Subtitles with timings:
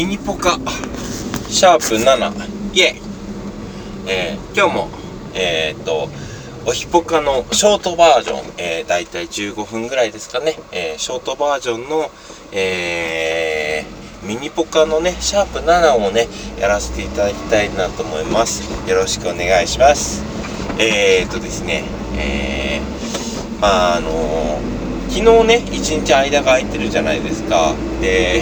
[0.00, 0.58] ミニポカ
[1.50, 3.02] シャープ7イエイ、
[4.08, 4.88] えー、今日も
[5.34, 6.08] えー、っと
[6.66, 12.10] おひぽかのショートバージョン、えー、大体15分ぐらいですかね、えー、ショートバージョンの、
[12.50, 18.62] えー、ミニポカのね、シャープ7をね、やらせていただきたいなと思います。
[18.88, 20.24] よろしくお願いします。
[20.78, 21.84] えー、っとですね、
[22.16, 27.74] えー、まああのー、昨日ね、一日間が空いてるじゃないですか。
[28.00, 28.40] で、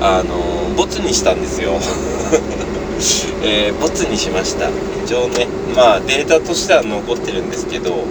[0.00, 1.72] あの、ボツにしたんですよ。
[3.42, 4.68] えー、ボツにしました。
[5.04, 8.04] 一応ね、まあデータとしては残ってるんですけど、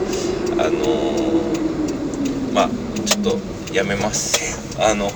[0.58, 2.70] あのー、まあ
[3.06, 3.40] ちょっと
[3.74, 4.60] やめます。
[4.80, 5.12] あの、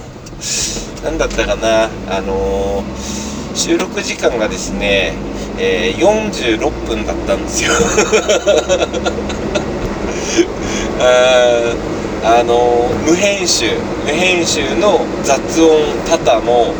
[1.03, 2.83] 何だったかな、あの
[3.55, 5.13] 収録時間がですね、
[5.59, 7.71] えー、46分だったんですよ
[10.99, 11.73] あ
[12.23, 13.65] あの無編集
[14.05, 15.79] 無編集の雑音
[16.09, 16.73] 多々の、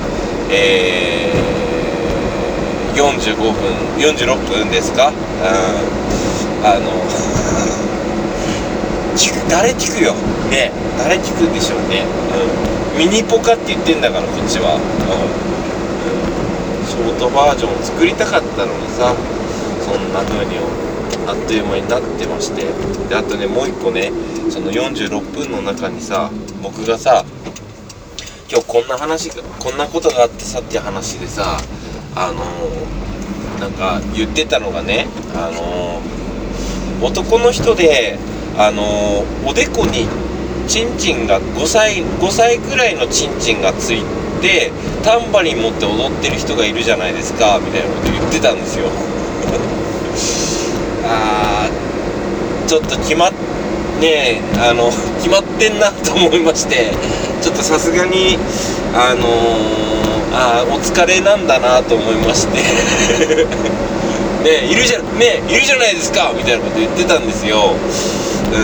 [0.50, 3.54] えー、45分
[3.98, 5.16] 46分ですか、うん、
[6.66, 6.92] あの
[9.50, 10.14] 誰聞くよ？
[10.52, 10.72] ね。
[11.00, 12.04] 誰聞くんでしょうね、
[12.94, 15.48] うん、ミニポカって言ってんだからこっちは、うん。
[16.86, 19.14] ショートバージョンを作りたかったのにさ
[19.84, 20.60] そんな風に
[21.28, 22.98] あっという間になってまして。
[23.08, 24.12] であとねもう一個ね
[24.50, 26.30] その46分の中にさ
[26.62, 27.24] 僕がさ
[28.50, 31.58] 今日こんな話こんなことがあってさっていう話でさ
[32.16, 38.18] あのー、なんか言ってたのがねあのー、男の人で
[38.58, 40.08] あのー、おでこに
[40.68, 44.02] チンチンが5歳5歳ぐらいのチンチンがつい
[44.42, 44.72] て
[45.04, 48.88] タンバリン持って踊ってる人がいるじゃないですかみたいなこと言ってたんですよ。
[51.10, 51.72] あー
[52.68, 53.32] ちょっと決まっ
[54.02, 54.92] ねあの
[55.24, 56.92] 決まってんなと思いまして
[57.42, 58.38] ちょっとさすがに
[58.94, 59.28] あのー、
[60.34, 62.60] あお疲れなんだなと思いまして。
[64.44, 67.74] ねいるじゃねいるじゃないですかみたいなこと言ってたんですよ。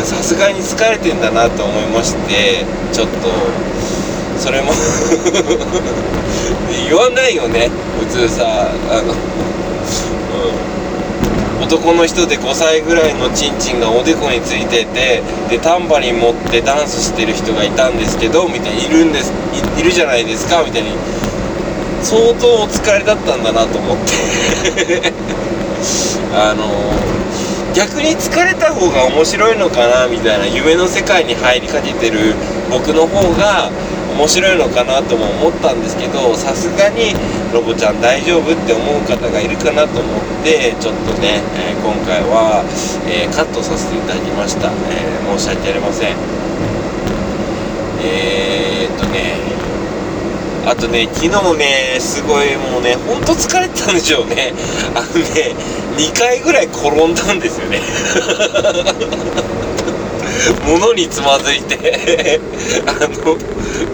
[0.06, 2.64] さすがに疲れてんだなと思いまして
[2.94, 3.14] ちょっと
[4.40, 4.72] それも
[6.88, 7.70] 言わないよね
[8.00, 9.08] 普通さあの、うん、
[11.64, 19.32] 男の人で5歳ぐらいのチンチンがおでこについててでタンバリン持ってダンスしてる人がいたんですけどみたいにいるんです。
[19.80, 20.92] いるじゃないですかみたいに。
[22.04, 25.14] 相当お疲れだったんだなと思って。
[26.36, 26.68] あの
[27.74, 32.36] 逆に疲れた方が面白いのかなみたいな夢の世界に入りかけてる
[32.70, 33.70] 僕の方が
[34.14, 37.14] 面白いのかなとも思ったんですけどさすがに
[37.52, 42.64] ロボちゃん大丈夫って思う方がいるかなと思ってちょっとね、えー、今回は、
[43.10, 46.16] えー、カットさせていただきました、えー、申し訳ありません。
[48.06, 49.34] えー、っとね
[50.66, 54.54] あとね昨日ねすごいもうねほんと疲れてたんでしょうね。
[54.96, 55.56] あのね
[55.98, 57.82] 2回ぐらい転んだんですよね。
[60.68, 62.40] 物につまずいて
[62.88, 63.38] あの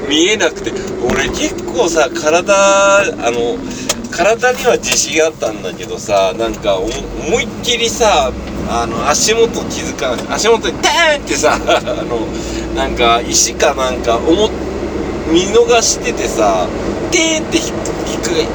[0.08, 0.90] 見えなくて。
[1.02, 2.54] 俺結構さ体
[3.04, 3.58] あの
[4.12, 6.88] 体には自信あったんだけどさなんか思
[7.42, 8.32] いっきりさ
[8.70, 12.28] あの足元気づかなくて足元にダーンってさ あの
[12.76, 14.50] なんか石かなんか思
[15.32, 16.68] 見逃しててさ
[17.12, 18.50] テーンって引っ掛け引っ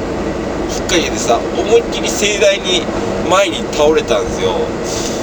[0.87, 2.83] 掛けてさ思いっきり盛大に
[3.29, 5.14] 前に倒れたんですよ。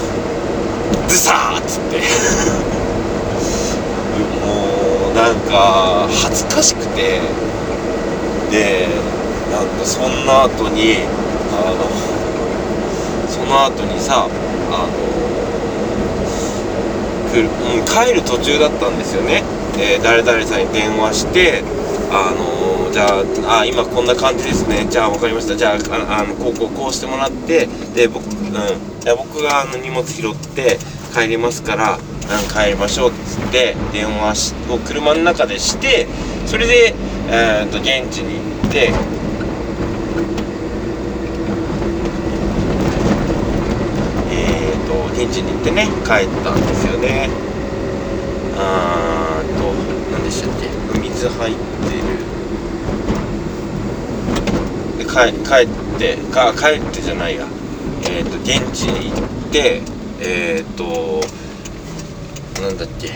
[1.08, 1.98] ズサーっつって。
[4.44, 7.20] もうなんか恥ずかしくて。
[8.52, 8.86] で
[9.50, 10.98] なんかそんな後に
[11.50, 11.88] あの
[13.26, 14.28] その後にさ
[14.70, 14.92] あの
[17.32, 19.42] 来る、うん、帰る途中だったんですよね。
[19.76, 21.64] で誰々さんに電話して
[22.10, 24.86] あのじゃああ今こんな感じですね。
[24.90, 25.56] じゃあ分かりました。
[25.56, 28.54] じゃああのこうこうこうしてもらってで僕,、う
[29.14, 30.78] ん、僕があの荷物拾って
[31.14, 31.98] 帰りますから
[32.52, 36.06] 帰りましょうっつって電話を車の中でして
[36.46, 36.94] それで、
[37.28, 38.92] えー、と現地に行って
[44.30, 47.30] えーと現地に行ってね帰ったんですよね。
[48.58, 49.72] あーと
[50.12, 50.68] 何でしたっけ？
[51.00, 51.60] 水入って
[51.96, 52.02] る。
[54.98, 55.68] で帰帰っ
[55.98, 57.46] てか帰ってじゃないや、
[58.44, 59.82] 現地に行って
[60.20, 61.20] えっ、ー、と
[62.60, 63.10] なんだっけ。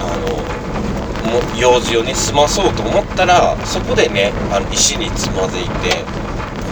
[0.00, 0.26] あの
[1.30, 6.04] も用事をね済まそうと思ったらそこでねあの石につまずいて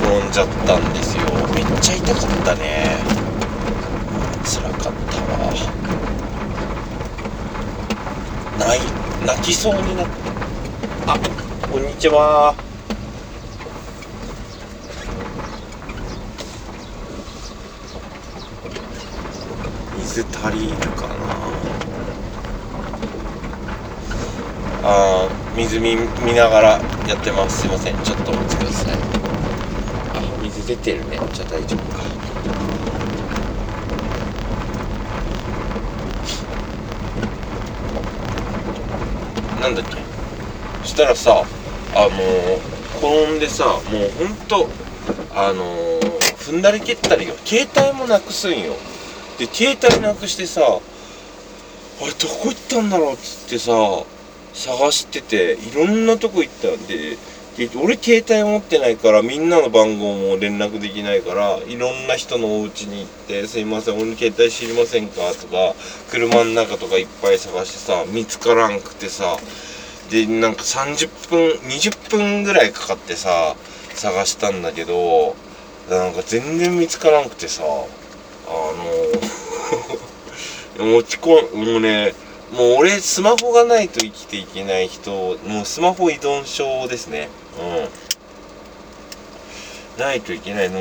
[0.02, 1.24] 転んじゃったんですよ。
[1.54, 2.96] めっちゃ痛かったね。
[4.44, 4.92] 辛かったわ。
[8.58, 10.06] 泣い泣きそうになっ
[11.06, 11.18] あ
[11.70, 12.69] こんにちは。
[20.10, 21.14] 水足りるかな。
[24.82, 25.94] あー水見
[26.26, 26.68] 見ながら
[27.06, 27.60] やってます。
[27.60, 27.94] すいません。
[28.02, 28.94] ちょっとお待ちください。
[28.94, 28.96] あ
[30.42, 31.20] 水出てるね。
[31.32, 32.02] じゃあ大丈夫か。
[39.62, 39.96] なんだっけ？
[40.82, 41.44] そしたらさ
[41.94, 42.58] あのー、
[42.98, 43.82] 転んでさもう
[44.18, 44.68] ほんと
[45.36, 46.00] あのー、
[46.36, 48.74] 踏んだり蹴ったりよ携帯もなくすんよ。
[49.40, 50.64] で携帯なくしてさあ
[52.04, 53.72] れどこ行ったんだろうっつってさ
[54.52, 57.16] 探してていろんなとこ行ったんで
[57.56, 65.74] で俺携帯持ってないからみんなの番号も連絡できないからいろんな人のお家に行って「すいません俺の携帯知りませんか?」とか
[66.10, 69.38] 車の中とかいっぱい探してさ見つからんくてさ
[70.10, 73.56] でなんか30分20分ぐらいかかってさ
[73.94, 75.34] 探したんだけど
[75.88, 79.29] なんか全然見つからんくてさあの
[80.84, 82.14] 持ち込んもうね
[82.52, 87.28] もう俺スマホがないと生きていけない人もうスマホ依存症ですね。
[87.58, 87.62] う
[89.98, 90.00] ん。
[90.00, 90.80] ないといけないの。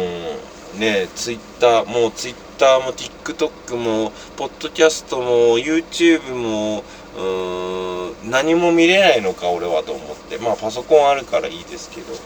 [0.80, 6.84] ねツイッターもうツイッターも TikTok もポッドキャストも YouTube も
[7.18, 10.38] うーん何も見れないのか俺はと思って。
[10.38, 12.14] まあパソコンあるからいいですけど。
[12.14, 12.20] うん。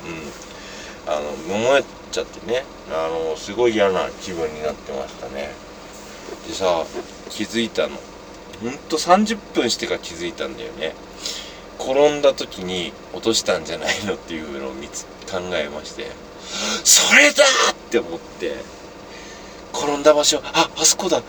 [1.06, 1.84] あの思え
[2.14, 5.52] ちゃってねあのすごい嫌な気分になってましたね。
[6.48, 6.86] でさ
[7.30, 7.98] 気づいたの。
[8.62, 10.94] ほんと30分してから気づいたんだよね。
[11.80, 16.12] 転んだ時に落としたんじゃないのっていうのを見つ考えまして。
[16.84, 18.56] それだって思って。
[19.74, 21.22] 転んだ場所ああそこだ。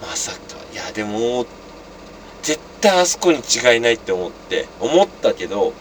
[0.00, 0.38] まさか。
[0.72, 1.46] いやでも
[2.42, 4.66] 絶対あそこに違いないって思って。
[4.80, 5.72] 思ったけど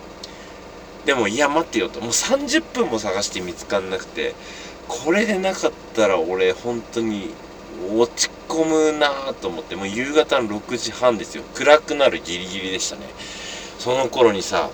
[1.06, 2.02] でもいや待ってよと。
[2.02, 4.36] もう30分も探して見つかんなくて。
[4.88, 7.31] これでなかったら俺本当に
[7.94, 11.44] 落ち込むなと思ってもう夕方の6時半ですよ。
[11.54, 13.04] 暗くなるギリギリでしたね。
[13.80, 14.70] その頃にさ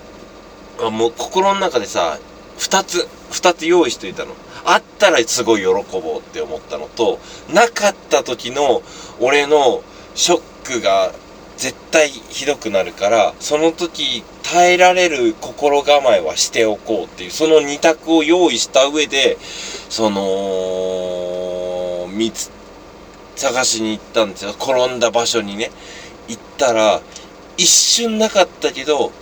[0.90, 2.18] もう心の中でさ
[2.58, 4.34] 2つ2つ用意しといたの。
[4.64, 7.18] あったらすごい喜ぼうって思ったのと
[7.52, 8.82] なかった時の
[9.20, 9.82] 俺の
[10.14, 11.12] ショックが
[11.56, 22.50] 絶対ひどくなるからその時耐えられる心構えはしておこうっていうその2択を用意した上でその見つ
[23.36, 24.52] 探しに行ったんですよ。
[24.52, 25.70] 転んだ場所にね。
[26.28, 27.00] 行ったら
[27.56, 29.12] 一瞬なかったけど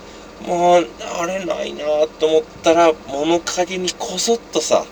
[0.47, 0.87] もう
[1.19, 1.85] あれないな
[2.19, 4.85] と思ったら物陰にこそっとさあっ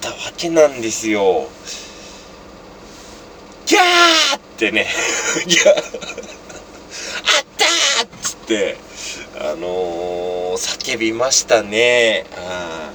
[0.00, 1.48] たわけなんですよ。
[3.66, 4.86] ギャーってね。
[5.46, 5.68] ギャー。
[5.68, 5.84] あっ
[7.58, 8.76] たっつって。
[9.40, 12.24] あのー、叫びましたね。
[12.36, 12.90] あ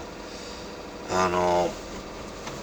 [1.12, 1.83] あのー、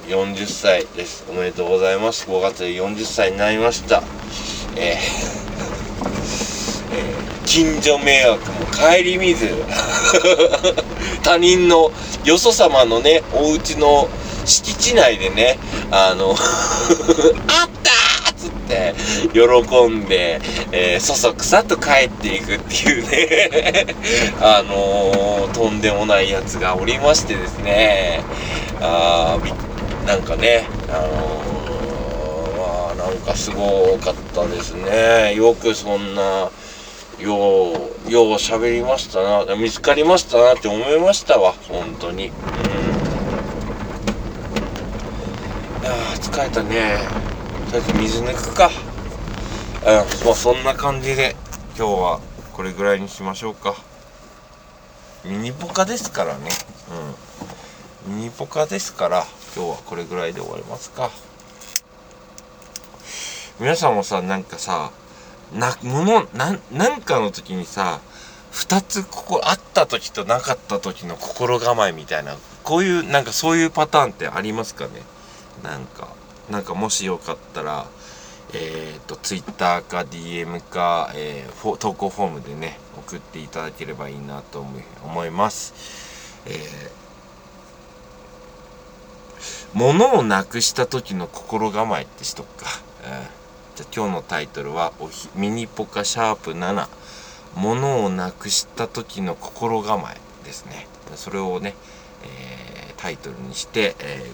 [0.08, 1.24] 40歳です。
[1.30, 2.28] おめでとうございます。
[2.28, 4.02] 5月で40歳になりました。
[4.76, 5.40] えー
[6.92, 9.48] えー、近所迷惑も顧みず。
[11.22, 11.92] 他人の
[12.24, 14.08] よそ様のねお家の
[14.44, 15.58] 敷地内でね
[15.90, 16.34] あの
[17.48, 18.94] あったっつって
[19.32, 20.40] 喜んで、
[20.72, 23.86] えー、そそくさと帰っていくっていうね。
[24.40, 28.22] あのー、とんでもないやつがおりましてですね。
[28.80, 29.38] あ
[30.06, 36.50] なんかねあのー、まあなんかすごかったですねよくそんな
[37.20, 37.72] よ
[38.06, 42.28] う、よう喋りましたな、見つかりましたなって思いましたわ、本当に。
[42.28, 42.32] うん。
[45.82, 46.98] いや疲れたね。
[47.70, 48.70] とりあえず水抜くか。
[49.84, 51.36] うん、まあそんな感じで、
[51.76, 52.20] 今日は
[52.54, 53.74] これぐらいにしましょうか。
[55.22, 56.48] ミニポカですからね。
[58.06, 58.16] うん。
[58.16, 61.10] ミニポカですから、今日はこれぐらいで終わりますか。
[63.58, 64.92] 皆さんもさ、なんかさ、
[65.52, 68.00] な、もの、な、んかの時にさ、
[68.52, 75.02] 二つここあった時となかった時の心構えみたいな、こういう、なんかそういうパターンってありますかね
[75.62, 76.08] なんか、
[76.48, 77.86] なんかもしよかったら、
[78.52, 84.64] えっ、ー、と、Twitter か DM か、えー、投稿フォームでね、送っていただければいいなと
[85.04, 85.74] 思います。
[86.46, 87.09] えー、
[89.74, 92.66] 物をなくした時の心構えってしとくか。
[93.04, 93.40] うん
[93.80, 96.86] じゃ今日のタイトルはおひミニポカシャープ7
[97.56, 100.86] 物をなくした時の心構えですね。
[101.14, 101.74] それをね、
[102.22, 104.26] えー、タイトルにして、え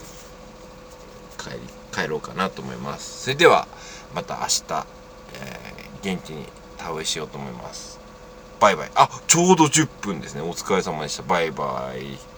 [1.37, 1.61] ー、帰り
[1.93, 3.25] 帰ろうかなと思います。
[3.25, 3.69] それでは
[4.15, 4.87] また明日、
[5.35, 8.01] えー、元気に田植えしようと思います。
[8.59, 8.91] バイバイ。
[8.95, 10.43] あちょうど10分ですね。
[10.43, 11.23] お疲れ様でした。
[11.23, 12.36] バイバイ。